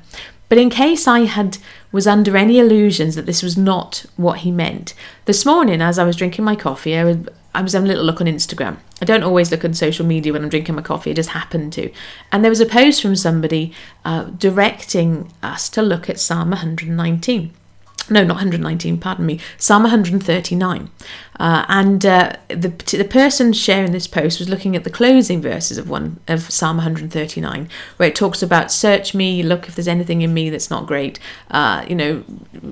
But 0.49 0.57
in 0.57 0.69
case 0.69 1.07
I 1.07 1.21
had 1.21 1.59
was 1.93 2.07
under 2.07 2.35
any 2.35 2.59
illusions 2.59 3.15
that 3.15 3.25
this 3.25 3.41
was 3.41 3.57
not 3.57 4.05
what 4.17 4.39
he 4.39 4.51
meant, 4.51 4.93
this 5.25 5.45
morning 5.45 5.81
as 5.81 5.97
I 5.97 6.03
was 6.03 6.17
drinking 6.17 6.43
my 6.43 6.55
coffee, 6.55 6.97
I 6.97 7.05
was 7.05 7.17
I 7.53 7.61
was 7.61 7.73
having 7.73 7.87
a 7.87 7.89
little 7.89 8.05
look 8.05 8.21
on 8.21 8.27
Instagram. 8.27 8.77
I 9.01 9.05
don't 9.05 9.23
always 9.23 9.51
look 9.51 9.65
on 9.65 9.73
social 9.73 10.05
media 10.05 10.31
when 10.31 10.43
I'm 10.43 10.49
drinking 10.49 10.75
my 10.75 10.81
coffee, 10.81 11.11
it 11.11 11.15
just 11.15 11.29
happened 11.29 11.73
to. 11.73 11.91
And 12.31 12.43
there 12.43 12.51
was 12.51 12.61
a 12.61 12.65
post 12.65 13.01
from 13.01 13.15
somebody 13.15 13.73
uh, 14.05 14.25
directing 14.25 15.33
us 15.43 15.69
to 15.69 15.81
look 15.81 16.09
at 16.09 16.19
Psalm 16.19 16.51
119 16.51 17.51
no, 18.11 18.23
not 18.23 18.35
119, 18.35 18.97
pardon 18.99 19.25
me, 19.25 19.39
Psalm 19.57 19.83
139. 19.83 20.89
Uh, 21.39 21.65
and 21.69 22.05
uh, 22.05 22.33
the, 22.49 22.67
the 22.95 23.07
person 23.09 23.53
sharing 23.53 23.93
this 23.93 24.05
post 24.05 24.37
was 24.37 24.49
looking 24.49 24.75
at 24.75 24.83
the 24.83 24.89
closing 24.89 25.41
verses 25.41 25.77
of 25.77 25.89
one 25.89 26.19
of 26.27 26.51
Psalm 26.51 26.77
139, 26.77 27.69
where 27.97 28.09
it 28.09 28.15
talks 28.15 28.43
about 28.43 28.71
search 28.71 29.15
me, 29.15 29.41
look 29.41 29.67
if 29.67 29.75
there's 29.75 29.87
anything 29.87 30.21
in 30.21 30.33
me 30.33 30.49
that's 30.49 30.69
not 30.69 30.85
great, 30.85 31.19
uh, 31.49 31.83
you 31.87 31.95
know, 31.95 32.23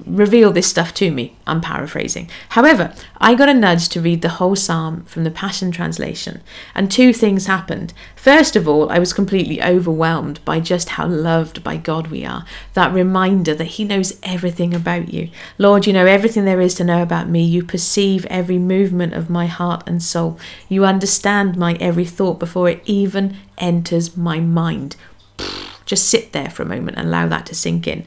reveal 0.10 0.52
this 0.52 0.68
stuff 0.68 0.94
to 0.96 1.12
me. 1.12 1.36
I'm 1.46 1.62
paraphrasing. 1.62 2.30
However, 2.50 2.94
I 3.18 3.36
got 3.36 3.50
a 3.50 3.54
nudge 3.54 3.90
to 3.90 4.02
read 4.02 4.22
the 4.22 4.30
whole 4.30 4.56
psalm 4.56 5.04
from 5.06 5.24
the 5.24 5.32
Passion 5.32 5.72
Translation, 5.72 6.42
and 6.74 6.92
two 6.92 7.14
things 7.14 7.46
happened. 7.46 7.94
First 8.16 8.56
of 8.56 8.68
all, 8.68 8.90
I 8.92 9.00
was 9.00 9.14
completely 9.14 9.62
overwhelmed 9.62 10.44
by 10.46 10.60
just 10.60 10.90
how 10.90 11.08
loved 11.08 11.64
by 11.64 11.78
God 11.78 12.08
we 12.08 12.26
are. 12.26 12.46
That 12.74 12.94
reminder 12.94 13.54
that 13.56 13.66
He 13.66 13.86
knows 13.86 14.20
everything 14.24 14.74
about 14.74 15.14
you. 15.14 15.30
Lord, 15.58 15.88
you 15.88 15.94
know 15.94 16.06
everything 16.06 16.46
there 16.46 16.62
is 16.62 16.76
to 16.76 16.84
know 16.84 17.02
about 17.02 17.30
me. 17.30 17.44
You 17.44 17.64
perceive 17.64 18.26
every 18.26 18.58
movement 18.58 19.14
of 19.14 19.30
my 19.30 19.48
heart 19.48 19.84
and 19.88 20.02
soul. 20.02 20.40
You 20.68 20.86
understand 20.86 21.58
my 21.58 21.74
every 21.76 22.06
thought 22.06 22.40
before 22.40 22.70
it 22.70 22.82
even 22.86 23.38
enters 23.58 24.18
my 24.18 24.40
mind. 24.40 24.96
Just 25.86 26.08
sit 26.08 26.34
there 26.34 26.50
for 26.52 26.62
a 26.62 26.68
moment 26.68 26.98
and 26.98 27.08
allow 27.08 27.28
that 27.28 27.48
to 27.48 27.56
sink 27.56 27.88
in. 27.88 28.06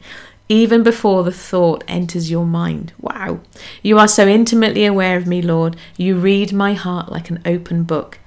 Even 0.48 0.82
before 0.82 1.24
the 1.24 1.32
thought 1.32 1.84
enters 1.88 2.30
your 2.30 2.44
mind. 2.44 2.92
Wow. 3.00 3.40
You 3.82 3.98
are 3.98 4.08
so 4.08 4.26
intimately 4.26 4.84
aware 4.84 5.16
of 5.16 5.26
me, 5.26 5.40
Lord. 5.42 5.76
You 5.96 6.16
read 6.16 6.52
my 6.52 6.74
heart 6.74 7.10
like 7.10 7.30
an 7.30 7.40
open 7.46 7.84
book. 7.84 8.18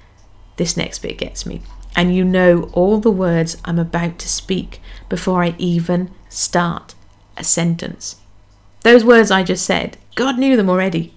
This 0.56 0.76
next 0.76 1.00
bit 1.00 1.18
gets 1.18 1.46
me. 1.46 1.62
And 1.94 2.14
you 2.14 2.24
know 2.24 2.70
all 2.72 2.98
the 2.98 3.10
words 3.10 3.56
I'm 3.64 3.78
about 3.78 4.18
to 4.18 4.28
speak 4.28 4.80
before 5.08 5.42
I 5.42 5.54
even 5.58 6.10
start 6.28 6.94
a 7.36 7.44
sentence. 7.44 8.16
Those 8.82 9.04
words 9.04 9.30
I 9.30 9.42
just 9.42 9.64
said, 9.64 9.96
God 10.14 10.38
knew 10.38 10.56
them 10.56 10.70
already. 10.70 11.14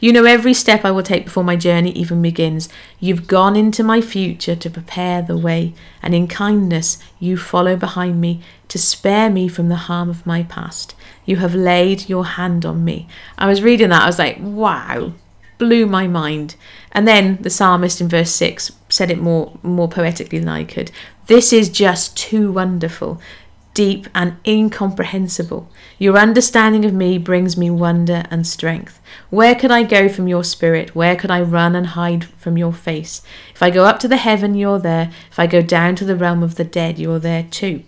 You 0.00 0.12
know 0.12 0.24
every 0.24 0.54
step 0.54 0.84
I 0.84 0.90
will 0.90 1.02
take 1.02 1.24
before 1.24 1.44
my 1.44 1.56
journey 1.56 1.90
even 1.92 2.22
begins. 2.22 2.68
You've 3.00 3.26
gone 3.26 3.56
into 3.56 3.82
my 3.82 4.00
future 4.00 4.56
to 4.56 4.70
prepare 4.70 5.22
the 5.22 5.36
way, 5.36 5.74
and 6.02 6.14
in 6.14 6.28
kindness 6.28 6.98
you 7.18 7.36
follow 7.36 7.76
behind 7.76 8.20
me 8.20 8.40
to 8.68 8.78
spare 8.78 9.30
me 9.30 9.48
from 9.48 9.68
the 9.68 9.76
harm 9.76 10.08
of 10.08 10.26
my 10.26 10.42
past. 10.42 10.94
You 11.24 11.36
have 11.36 11.54
laid 11.54 12.08
your 12.08 12.24
hand 12.24 12.64
on 12.64 12.84
me. 12.84 13.08
I 13.36 13.46
was 13.46 13.62
reading 13.62 13.90
that, 13.90 14.02
I 14.02 14.06
was 14.06 14.18
like, 14.18 14.38
wow, 14.40 15.12
blew 15.58 15.86
my 15.86 16.06
mind. 16.06 16.54
And 16.92 17.06
then 17.06 17.38
the 17.40 17.50
psalmist 17.50 18.00
in 18.00 18.08
verse 18.08 18.30
6 18.30 18.72
said 18.88 19.10
it 19.10 19.18
more 19.18 19.58
more 19.62 19.88
poetically 19.88 20.38
than 20.38 20.48
I 20.48 20.64
could. 20.64 20.90
This 21.26 21.52
is 21.52 21.68
just 21.68 22.16
too 22.16 22.50
wonderful 22.52 23.20
deep 23.78 24.08
and 24.12 24.36
incomprehensible. 24.44 25.70
Your 26.00 26.18
understanding 26.18 26.84
of 26.84 26.92
me 26.92 27.16
brings 27.16 27.56
me 27.56 27.70
wonder 27.70 28.24
and 28.28 28.44
strength. 28.44 29.00
Where 29.30 29.54
could 29.54 29.70
I 29.70 29.84
go 29.84 30.08
from 30.08 30.26
your 30.26 30.42
spirit? 30.42 30.96
Where 30.96 31.14
could 31.14 31.30
I 31.30 31.42
run 31.42 31.76
and 31.76 31.86
hide 31.86 32.24
from 32.24 32.58
your 32.58 32.72
face? 32.72 33.22
If 33.54 33.62
I 33.62 33.70
go 33.70 33.84
up 33.84 34.00
to 34.00 34.08
the 34.08 34.16
heaven, 34.16 34.56
you're 34.56 34.80
there. 34.80 35.12
If 35.30 35.38
I 35.38 35.46
go 35.46 35.62
down 35.62 35.94
to 35.94 36.04
the 36.04 36.16
realm 36.16 36.42
of 36.42 36.56
the 36.56 36.64
dead, 36.64 36.98
you're 36.98 37.20
there 37.20 37.44
too. 37.44 37.84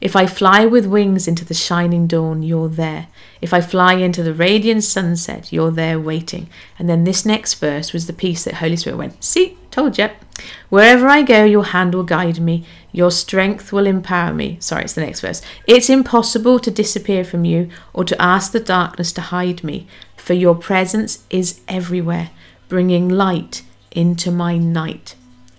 If 0.00 0.16
I 0.16 0.26
fly 0.26 0.64
with 0.64 0.86
wings 0.86 1.28
into 1.28 1.44
the 1.44 1.52
shining 1.52 2.06
dawn, 2.06 2.42
you're 2.42 2.68
there. 2.68 3.08
If 3.42 3.52
I 3.52 3.60
fly 3.60 3.94
into 3.94 4.22
the 4.22 4.32
radiant 4.32 4.84
sunset, 4.84 5.52
you're 5.52 5.70
there 5.70 6.00
waiting. 6.00 6.48
And 6.78 6.88
then 6.88 7.04
this 7.04 7.26
next 7.26 7.54
verse 7.54 7.92
was 7.92 8.06
the 8.06 8.14
piece 8.14 8.44
that 8.44 8.54
Holy 8.54 8.76
Spirit 8.76 8.96
went, 8.96 9.22
See, 9.22 9.58
told 9.70 9.98
you. 9.98 10.08
Wherever 10.70 11.06
I 11.06 11.22
go, 11.22 11.44
your 11.44 11.64
hand 11.64 11.94
will 11.94 12.04
guide 12.04 12.40
me. 12.40 12.64
Your 12.92 13.10
strength 13.10 13.72
will 13.72 13.86
empower 13.86 14.32
me. 14.32 14.56
Sorry, 14.60 14.84
it's 14.84 14.94
the 14.94 15.02
next 15.02 15.20
verse. 15.20 15.42
It's 15.66 15.90
impossible 15.90 16.58
to 16.60 16.70
disappear 16.70 17.22
from 17.22 17.44
you 17.44 17.68
or 17.92 18.04
to 18.04 18.20
ask 18.20 18.52
the 18.52 18.60
darkness 18.60 19.12
to 19.12 19.20
hide 19.20 19.62
me, 19.62 19.86
for 20.16 20.32
your 20.32 20.54
presence 20.54 21.24
is 21.28 21.60
everywhere, 21.68 22.30
bringing 22.68 23.08
light 23.08 23.62
into 23.90 24.30
my 24.30 24.56
night. 24.56 25.14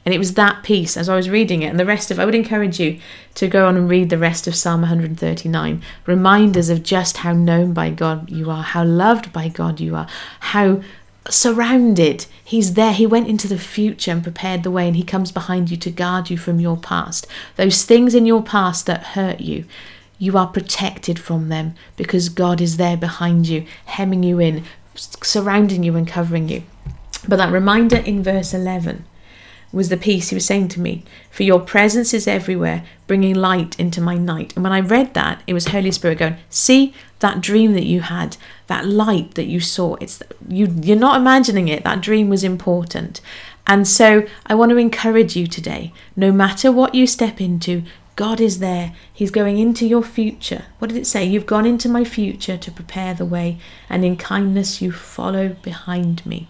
And 0.06 0.14
it 0.16 0.18
was 0.18 0.34
that 0.34 0.64
piece 0.64 0.98
as 0.98 1.10
I 1.10 1.16
was 1.16 1.30
reading 1.30 1.62
it, 1.62 1.68
and 1.68 1.80
the 1.80 1.86
rest 1.86 2.10
of 2.10 2.20
I 2.20 2.26
would 2.26 2.36
encourage 2.36 2.80
you 2.80 3.00
to 3.36 3.48
go 3.48 3.68
on 3.68 3.78
and 3.78 3.90
read 3.90 4.10
the 4.10 4.18
rest 4.18 4.48
of 4.48 4.56
Psalm 4.56 4.82
139. 4.82 5.82
Reminders 6.08 6.70
of 6.70 6.84
just 6.84 7.18
how 7.18 7.34
known 7.34 7.74
by 7.74 7.92
God 7.92 8.30
you 8.30 8.50
are, 8.50 8.64
how 8.64 8.84
loved 8.84 9.32
by 9.32 9.48
God 9.48 9.80
you 9.80 9.96
are, 9.96 10.08
how 10.40 10.82
surrounded. 11.30 12.26
He's 12.44 12.74
there. 12.74 12.94
He 12.94 13.06
went 13.06 13.28
into 13.28 13.48
the 13.48 13.60
future 13.60 14.12
and 14.12 14.24
prepared 14.24 14.64
the 14.64 14.72
way, 14.72 14.88
and 14.88 14.96
He 14.96 15.04
comes 15.04 15.32
behind 15.32 15.70
you 15.70 15.78
to 15.78 15.92
guard 15.92 16.32
you 16.32 16.38
from 16.38 16.60
your 16.60 16.78
past. 16.78 17.28
Those 17.56 17.84
things 17.84 18.16
in 18.16 18.26
your 18.26 18.42
past 18.42 18.88
that 18.88 19.04
hurt 19.08 19.40
you, 19.40 19.66
you 20.18 20.36
are 20.38 20.48
protected 20.48 21.20
from 21.20 21.50
them 21.50 21.76
because 21.96 22.30
God 22.30 22.60
is 22.60 22.78
there 22.78 22.98
behind 22.98 23.48
you, 23.48 23.66
hemming 23.86 24.24
you 24.24 24.40
in, 24.40 24.64
surrounding 24.96 25.84
you, 25.84 25.96
and 25.96 26.08
covering 26.08 26.50
you. 26.50 26.64
But 27.28 27.36
that 27.36 27.52
reminder 27.52 27.98
in 27.98 28.24
verse 28.24 28.52
11 28.52 29.06
was 29.72 29.90
the 29.90 29.98
piece 29.98 30.30
he 30.30 30.36
was 30.36 30.46
saying 30.46 30.68
to 30.70 30.82
me, 30.82 31.04
For 31.30 31.44
your 31.44 31.60
presence 31.60 32.14
is 32.14 32.28
everywhere, 32.28 32.84
bringing 33.08 33.36
light 33.36 33.80
into 33.80 34.02
my 34.02 34.16
night. 34.16 34.54
And 34.56 34.64
when 34.64 34.74
I 34.74 34.80
read 34.82 35.14
that, 35.14 35.42
it 35.48 35.54
was 35.54 35.68
Holy 35.68 35.92
Spirit 35.92 36.20
going, 36.20 36.38
See 36.50 36.94
that 37.20 37.42
dream 37.42 37.74
that 37.74 37.86
you 37.86 38.02
had, 38.02 38.38
that 38.68 38.86
light 38.86 39.36
that 39.36 39.46
you 39.46 39.60
saw. 39.60 39.96
It's 39.96 40.22
you 40.48 40.68
you're 40.82 40.98
not 40.98 41.20
imagining 41.20 41.68
it. 41.68 41.84
That 41.84 42.02
dream 42.02 42.30
was 42.30 42.44
important. 42.44 43.22
And 43.68 43.88
so 43.88 44.28
I 44.46 44.56
want 44.56 44.72
to 44.72 44.78
encourage 44.78 45.36
you 45.36 45.48
today, 45.48 45.94
no 46.16 46.32
matter 46.32 46.72
what 46.72 46.96
you 46.96 47.08
step 47.08 47.40
into, 47.40 47.84
God 48.16 48.42
is 48.42 48.60
there. 48.60 48.94
He's 49.14 49.32
going 49.32 49.58
into 49.58 49.88
your 49.88 50.04
future. 50.04 50.66
What 50.80 50.90
did 50.90 50.98
it 50.98 51.08
say? 51.08 51.24
You've 51.24 51.46
gone 51.46 51.66
into 51.66 51.88
my 51.88 52.04
future 52.04 52.58
to 52.58 52.72
prepare 52.72 53.14
the 53.14 53.26
way, 53.26 53.60
and 53.90 54.04
in 54.04 54.18
kindness 54.18 54.82
you 54.82 54.92
follow 54.92 55.50
behind 55.50 56.26
me. 56.26 56.50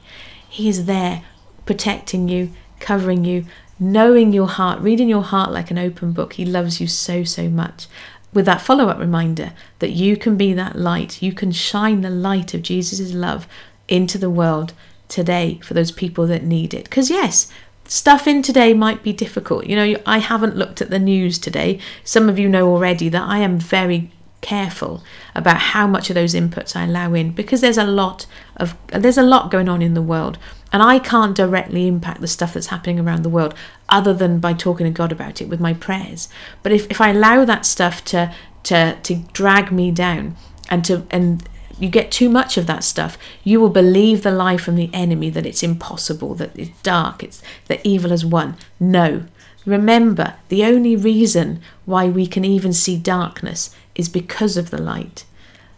He 0.49 0.67
is 0.67 0.85
there 0.85 1.23
protecting 1.65 2.27
you, 2.27 2.51
covering 2.81 3.23
you, 3.23 3.45
knowing 3.79 4.33
your 4.33 4.47
heart, 4.47 4.81
reading 4.81 5.07
your 5.07 5.23
heart 5.23 5.51
like 5.51 5.71
an 5.71 5.77
open 5.77 6.11
book. 6.11 6.33
He 6.33 6.45
loves 6.45 6.81
you 6.81 6.87
so, 6.87 7.23
so 7.23 7.49
much. 7.49 7.87
With 8.33 8.45
that 8.45 8.61
follow 8.61 8.87
up 8.87 8.99
reminder 8.99 9.53
that 9.79 9.91
you 9.91 10.17
can 10.17 10.37
be 10.37 10.53
that 10.53 10.77
light, 10.77 11.21
you 11.21 11.33
can 11.33 11.51
shine 11.51 12.01
the 12.01 12.09
light 12.09 12.53
of 12.53 12.61
Jesus' 12.61 13.13
love 13.13 13.47
into 13.87 14.17
the 14.17 14.29
world 14.29 14.73
today 15.07 15.59
for 15.63 15.73
those 15.73 15.91
people 15.91 16.27
that 16.27 16.43
need 16.43 16.73
it. 16.73 16.85
Because, 16.85 17.09
yes, 17.09 17.51
stuff 17.85 18.27
in 18.27 18.41
today 18.41 18.73
might 18.73 19.03
be 19.03 19.11
difficult. 19.11 19.65
You 19.65 19.75
know, 19.75 20.01
I 20.05 20.19
haven't 20.19 20.55
looked 20.55 20.81
at 20.81 20.89
the 20.89 20.99
news 20.99 21.37
today. 21.37 21.79
Some 22.03 22.29
of 22.29 22.39
you 22.39 22.47
know 22.47 22.69
already 22.69 23.09
that 23.09 23.23
I 23.23 23.39
am 23.39 23.59
very 23.59 24.11
careful 24.41 25.03
about 25.35 25.57
how 25.57 25.85
much 25.85 26.09
of 26.09 26.15
those 26.15 26.33
inputs 26.33 26.75
I 26.75 26.85
allow 26.85 27.13
in 27.13 27.31
because 27.31 27.61
there's 27.61 27.77
a 27.77 27.85
lot 27.85 28.25
of 28.57 28.75
there's 28.87 29.17
a 29.17 29.23
lot 29.23 29.51
going 29.51 29.69
on 29.69 29.83
in 29.83 29.93
the 29.93 30.01
world 30.01 30.39
and 30.71 30.81
I 30.81 30.99
can't 30.99 31.35
directly 31.35 31.87
impact 31.87 32.21
the 32.21 32.27
stuff 32.27 32.53
that's 32.53 32.67
happening 32.67 32.99
around 32.99 33.23
the 33.23 33.29
world 33.29 33.53
other 33.89 34.13
than 34.13 34.39
by 34.39 34.53
talking 34.53 34.85
to 34.85 34.91
God 34.91 35.11
about 35.11 35.41
it 35.41 35.49
with 35.49 35.59
my 35.59 35.73
prayers. 35.73 36.29
But 36.63 36.71
if, 36.71 36.89
if 36.89 37.01
I 37.01 37.09
allow 37.09 37.45
that 37.45 37.65
stuff 37.65 38.03
to 38.05 38.33
to 38.63 38.97
to 39.01 39.15
drag 39.33 39.71
me 39.71 39.91
down 39.91 40.35
and 40.69 40.85
to 40.85 41.05
and 41.11 41.47
you 41.79 41.89
get 41.89 42.11
too 42.11 42.29
much 42.29 42.57
of 42.57 42.67
that 42.67 42.83
stuff, 42.83 43.17
you 43.43 43.59
will 43.59 43.69
believe 43.69 44.21
the 44.21 44.31
lie 44.31 44.57
from 44.57 44.75
the 44.75 44.91
enemy 44.93 45.31
that 45.31 45.47
it's 45.47 45.63
impossible, 45.63 46.35
that 46.35 46.57
it's 46.57 46.79
dark, 46.83 47.23
it's 47.23 47.41
that 47.67 47.81
evil 47.83 48.11
has 48.11 48.23
won. 48.23 48.55
No. 48.79 49.25
Remember, 49.65 50.35
the 50.49 50.63
only 50.63 50.95
reason 50.95 51.59
why 51.85 52.07
we 52.07 52.27
can 52.27 52.45
even 52.45 52.71
see 52.71 52.97
darkness 52.97 53.75
is 53.95 54.09
because 54.09 54.57
of 54.57 54.69
the 54.69 54.81
light. 54.81 55.25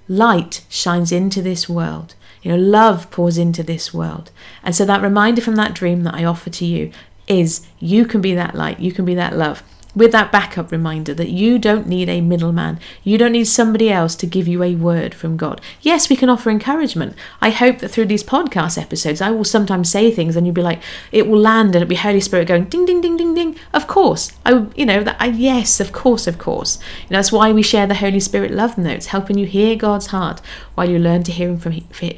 Light 0.10 0.66
shines 0.68 1.12
into 1.12 1.42
this 1.42 1.70
world. 1.70 2.16
You 2.44 2.52
know, 2.52 2.58
love 2.58 3.10
pours 3.10 3.38
into 3.38 3.64
this 3.64 3.94
world. 3.94 4.30
And 4.64 4.76
so 4.76 4.86
that 4.86 5.02
reminder 5.02 5.42
from 5.42 5.56
that 5.56 5.74
dream 5.74 6.04
that 6.04 6.14
I 6.14 6.26
offer 6.26 6.50
to 6.52 6.66
you 6.66 6.92
is 7.26 7.66
you 7.80 8.06
can 8.06 8.22
be 8.22 8.36
that 8.36 8.54
light, 8.54 8.80
you 8.80 8.92
can 8.92 9.06
be 9.06 9.16
that 9.16 9.36
love 9.36 9.64
with 9.96 10.12
that 10.12 10.32
backup 10.32 10.72
reminder 10.72 11.14
that 11.14 11.30
you 11.30 11.60
don't 11.60 11.88
need 11.88 12.10
a 12.10 12.22
middleman. 12.22 12.80
You 13.04 13.18
don't 13.18 13.34
need 13.34 13.46
somebody 13.46 13.92
else 13.92 14.16
to 14.16 14.26
give 14.26 14.48
you 14.48 14.64
a 14.64 14.76
word 14.76 15.14
from 15.14 15.38
God. 15.38 15.62
Yes, 15.82 16.10
we 16.10 16.16
can 16.16 16.30
offer 16.30 16.50
encouragement. 16.50 17.16
I 17.42 17.52
hope 17.52 17.80
that 17.80 17.90
through 17.90 18.06
these 18.06 18.24
podcast 18.24 18.82
episodes, 18.82 19.22
I 19.22 19.30
will 19.30 19.44
sometimes 19.44 19.92
say 19.92 20.10
things 20.12 20.36
and 20.36 20.48
you'll 20.48 20.56
be 20.56 20.62
like, 20.62 20.82
it 21.12 21.28
will 21.28 21.40
land 21.40 21.70
and 21.70 21.76
it'll 21.78 21.88
be 21.88 21.96
Holy 21.96 22.20
Spirit 22.20 22.48
going 22.48 22.66
ding, 22.66 22.86
ding, 22.86 23.02
ding, 23.02 23.18
ding, 23.18 23.36
ding. 23.36 23.56
Of 23.74 23.88
course. 23.88 24.32
I, 24.46 24.66
you 24.76 24.86
know, 24.86 25.04
that 25.04 25.18
I, 25.20 25.28
yes, 25.28 25.80
of 25.80 25.92
course, 25.92 26.26
of 26.28 26.40
course. 26.40 26.80
You 27.04 27.12
know, 27.12 27.18
that's 27.18 27.32
why 27.32 27.52
we 27.52 27.62
share 27.62 27.88
the 27.88 27.96
Holy 27.96 28.20
Spirit 28.20 28.52
love 28.52 28.78
notes, 28.78 29.08
helping 29.08 29.38
you 29.38 29.46
hear 29.46 29.76
God's 29.76 30.08
heart 30.08 30.42
while 30.76 30.90
you 30.90 30.98
learn 30.98 31.24
to 31.24 31.32
hear 31.32 31.50
him 31.50 31.58
from, 31.58 31.74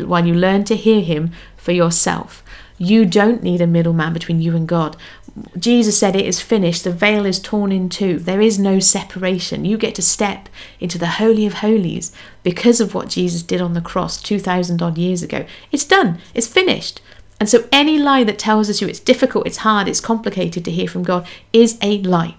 while 0.07 0.25
you 0.25 0.33
learn 0.33 0.63
to 0.65 0.75
hear 0.75 1.01
him 1.01 1.31
for 1.57 1.71
yourself. 1.73 2.43
You 2.77 3.05
don't 3.05 3.41
need 3.41 3.61
a 3.61 3.67
middleman 3.67 4.13
between 4.13 4.41
you 4.41 4.55
and 4.55 4.67
God. 4.67 4.97
Jesus 5.57 5.99
said, 5.99 6.15
It 6.15 6.25
is 6.25 6.41
finished. 6.41 6.83
The 6.83 6.91
veil 6.91 7.25
is 7.25 7.39
torn 7.39 7.71
in 7.71 7.89
two. 7.89 8.19
There 8.19 8.39
is 8.39 8.57
no 8.57 8.79
separation. 8.79 9.65
You 9.65 9.77
get 9.77 9.95
to 9.95 10.01
step 10.01 10.47
into 10.79 10.97
the 10.97 11.07
Holy 11.07 11.45
of 11.45 11.55
Holies 11.55 12.13
because 12.43 12.79
of 12.79 12.93
what 12.93 13.09
Jesus 13.09 13.41
did 13.41 13.59
on 13.61 13.73
the 13.73 13.81
cross 13.81 14.21
2,000 14.21 14.81
odd 14.81 14.97
years 14.97 15.21
ago. 15.21 15.45
It's 15.71 15.83
done. 15.83 16.19
It's 16.33 16.47
finished. 16.47 17.01
And 17.39 17.49
so 17.49 17.67
any 17.71 17.99
lie 17.99 18.23
that 18.23 18.39
tells 18.39 18.69
us 18.69 18.81
you 18.81 18.87
it's 18.87 18.99
difficult, 18.99 19.45
it's 19.45 19.57
hard, 19.57 19.89
it's 19.89 19.99
complicated 19.99 20.63
to 20.65 20.71
hear 20.71 20.87
from 20.87 21.03
God 21.03 21.27
is 21.51 21.77
a 21.81 22.01
lie. 22.01 22.35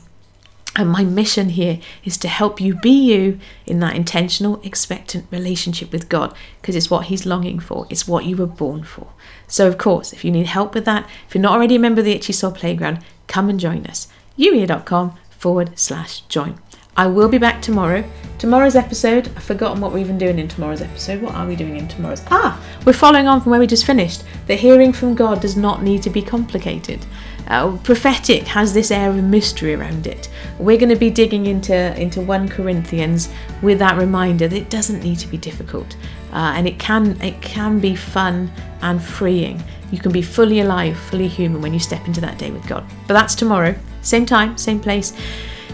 And 0.79 0.91
my 0.91 1.05
mission 1.05 1.49
here 1.49 1.81
is 2.05 2.19
to 2.19 2.29
help 2.29 2.61
you 2.61 2.75
be 2.75 2.91
you 2.91 3.41
in 3.67 3.81
that 3.81 3.97
intentional, 3.97 4.61
expectant 4.63 5.27
relationship 5.31 5.91
with 5.91 6.11
God 6.11 6.37
because 6.61 6.77
it's 6.77 6.91
what 6.91 7.07
He's 7.07 7.25
longing 7.25 7.59
for. 7.61 7.87
It's 7.89 8.07
what 8.07 8.27
you 8.27 8.37
were 8.37 8.47
born 8.47 8.85
for. 8.85 9.09
So, 9.49 9.67
of 9.67 9.79
course, 9.79 10.13
if 10.13 10.23
you 10.23 10.31
need 10.31 10.47
help 10.47 10.75
with 10.75 10.85
that, 10.85 11.09
if 11.27 11.35
you're 11.35 11.43
not 11.43 11.55
already 11.55 11.77
a 11.77 11.79
member 11.79 12.01
of 12.01 12.05
the 12.05 12.13
Itchy 12.13 12.35
Soul 12.35 12.53
Playground, 12.53 13.03
come 13.27 13.49
and 13.49 13.59
join 13.59 13.87
us. 13.87 14.09
youier.com 14.39 15.17
forward 15.31 15.79
slash 15.79 16.21
join. 16.23 16.61
I 16.99 17.07
will 17.07 17.29
be 17.29 17.39
back 17.39 17.61
tomorrow. 17.61 18.05
Tomorrow's 18.39 18.77
episode, 18.77 19.29
I've 19.37 19.43
forgotten 19.43 19.81
what 19.81 19.93
we're 19.93 19.99
even 19.99 20.17
doing 20.17 20.39
in 20.39 20.49
tomorrow's 20.49 20.81
episode. 20.81 21.23
What 21.23 21.35
are 21.35 21.47
we 21.47 21.57
doing 21.57 21.77
in 21.77 21.89
tomorrow's? 21.89 22.23
Ah, 22.31 22.63
we're 22.87 22.95
following 22.95 23.29
on 23.29 23.41
from 23.41 23.51
where 23.51 23.61
we 23.61 23.67
just 23.67 23.85
finished. 23.85 24.25
The 24.47 24.57
hearing 24.57 24.93
from 24.95 25.15
God 25.15 25.41
does 25.41 25.57
not 25.57 25.83
need 25.83 26.03
to 26.03 26.11
be 26.11 26.23
complicated. 26.23 27.05
Uh, 27.49 27.77
prophetic 27.79 28.43
has 28.45 28.75
this 28.75 28.91
air 28.91 29.11
of 29.11 29.23
mystery 29.23 29.75
around 29.75 30.07
it. 30.07 30.29
We're 30.59 30.79
going 30.79 30.89
to 30.89 30.97
be 30.97 31.11
digging 31.11 31.47
into 31.47 31.75
into 32.01 32.21
1 32.21 32.49
Corinthians 32.49 33.29
with 33.63 33.79
that 33.79 33.97
reminder 33.99 34.49
that 34.49 34.57
it 34.57 34.71
doesn't 34.71 35.03
need 35.03 35.19
to 35.21 35.29
be 35.29 35.37
difficult, 35.39 35.97
uh, 36.33 36.55
and 36.57 36.67
it 36.67 36.79
can 36.79 37.21
it 37.23 37.41
can 37.43 37.79
be 37.79 37.95
fun 37.95 38.51
and 38.83 39.03
freeing. 39.03 39.63
You 39.93 39.99
can 39.99 40.11
be 40.13 40.23
fully 40.23 40.61
alive, 40.61 40.99
fully 40.99 41.29
human 41.29 41.63
when 41.63 41.73
you 41.73 41.79
step 41.79 42.07
into 42.07 42.21
that 42.21 42.39
day 42.39 42.51
with 42.51 42.67
God. 42.67 42.85
But 43.07 43.15
that's 43.15 43.35
tomorrow, 43.37 43.75
same 44.03 44.27
time, 44.27 44.59
same 44.59 44.81
place. 44.81 45.13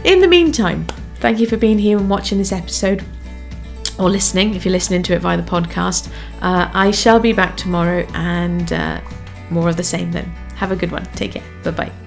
In 0.04 0.20
the 0.20 0.28
meantime, 0.28 0.86
thank 1.16 1.38
you 1.40 1.46
for 1.46 1.56
being 1.56 1.78
here 1.78 1.96
and 1.98 2.10
watching 2.10 2.38
this 2.38 2.52
episode. 2.52 3.04
or 3.98 4.08
listening 4.10 4.54
if 4.54 4.64
you're 4.64 4.72
listening 4.72 5.02
to 5.02 5.12
it 5.14 5.20
via 5.20 5.36
the 5.36 5.42
podcast. 5.42 6.08
Uh, 6.40 6.70
I 6.72 6.90
shall 6.90 7.20
be 7.20 7.32
back 7.32 7.56
tomorrow 7.56 8.06
and 8.14 8.72
uh, 8.72 9.00
more 9.50 9.68
of 9.68 9.76
the 9.76 9.84
same 9.84 10.10
then. 10.12 10.32
Have 10.62 10.70
a 10.70 10.76
good 10.76 10.92
one. 10.92 11.04
Take 11.16 11.32
care. 11.32 11.42
Bye 11.64 11.72
bye. 11.72 12.01